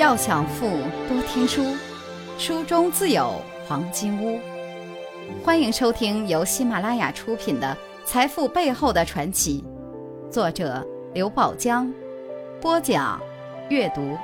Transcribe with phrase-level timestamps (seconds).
[0.00, 0.66] 要想富，
[1.10, 1.76] 多听书，
[2.38, 3.34] 书中自有
[3.68, 4.40] 黄金屋。
[5.44, 9.62] 欢迎收听由喜马拉雅出品的《财富背后的传奇》，
[10.32, 10.82] 作者
[11.12, 11.92] 刘宝江，
[12.62, 13.20] 播讲
[13.68, 14.16] 阅读。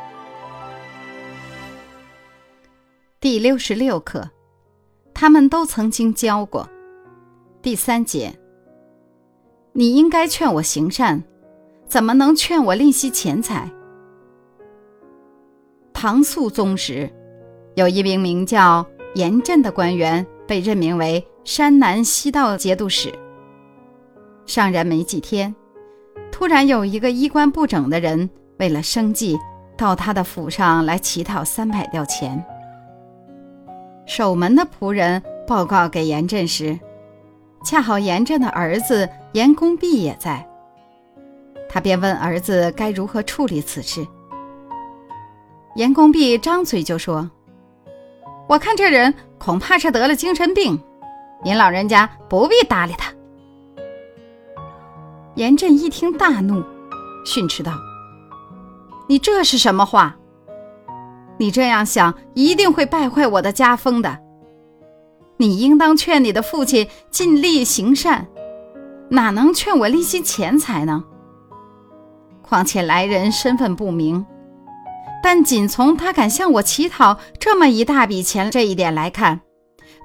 [3.21, 4.31] 第六十六课，
[5.13, 6.67] 他们都曾经教过。
[7.61, 8.35] 第三节，
[9.75, 11.23] 你应该劝我行善，
[11.87, 13.71] 怎么能劝我吝惜钱财？
[16.07, 17.11] 唐肃宗时，
[17.75, 23.13] 有一名名叫严震的官员被任命为山南西道节度使。
[24.47, 25.53] 上任没几天，
[26.31, 29.37] 突然有一个衣冠不整的人为了生计，
[29.77, 32.41] 到他的府上来乞讨三百吊钱。
[34.07, 36.79] 守门的仆人报告给严震时，
[37.65, 40.49] 恰好严震的儿子严公弼也在，
[41.69, 44.07] 他便问儿子该如何处理此事。
[45.77, 47.31] 严公弼张嘴就说
[48.49, 50.81] ：“我看这人恐怕是得了精神病，
[51.45, 53.13] 您老人家不必搭理他。”
[55.37, 56.65] 严震一听大怒，
[57.27, 57.75] 训斥道
[59.07, 60.17] ：“你这是什么话？
[61.37, 64.19] 你这样想一定会败坏我的家风的。
[65.37, 68.27] 你应当劝你的父亲尽力行善，
[69.11, 71.05] 哪能劝我吝惜钱财呢？
[72.41, 74.25] 况且来人身份不明。”
[75.29, 79.41] 但仅从他敢向我乞讨这么一大笔钱这一点来看，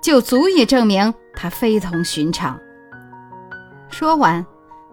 [0.02, 2.60] 就足以证明他非同寻常。
[3.88, 4.44] 说完，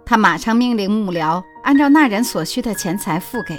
[0.05, 3.59] 他马上命令幕僚按照那人所需的钱财付给。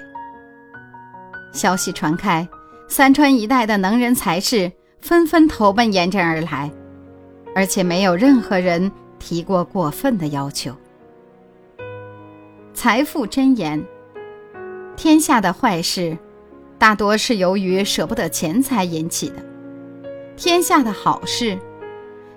[1.51, 2.47] 消息传开，
[2.87, 6.69] 三川一带的能人才士纷纷投奔严阵而来，
[7.55, 10.71] 而且没有任何人提过过分的要求。
[12.75, 13.83] 财富箴言：
[14.95, 16.15] 天下的坏事。
[16.79, 19.35] 大多是由于舍不得钱财引起的，
[20.37, 21.59] 天下的好事，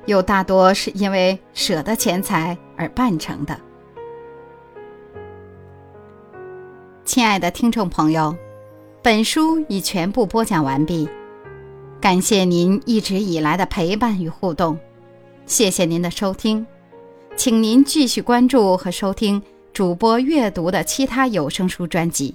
[0.06, 3.56] 又大多是因为舍得钱财而办成的。
[7.04, 8.36] 亲爱的听众朋友，
[9.00, 11.08] 本书已全部播讲完毕，
[12.00, 14.76] 感谢您一直以来的陪伴与互动，
[15.46, 16.66] 谢谢您的收听，
[17.36, 19.40] 请您继续关注和收听
[19.72, 22.34] 主播阅读的其他有声书专辑。